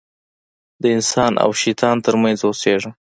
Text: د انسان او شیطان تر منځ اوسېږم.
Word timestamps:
د 0.81 0.83
انسان 0.97 1.33
او 1.43 1.49
شیطان 1.61 1.95
تر 2.05 2.15
منځ 2.21 2.39
اوسېږم. 2.47 2.93